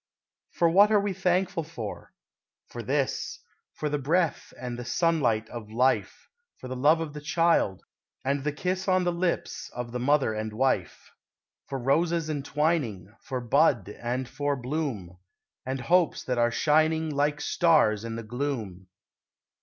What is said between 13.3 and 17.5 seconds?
bud and for bloom, And hopes that are shining Like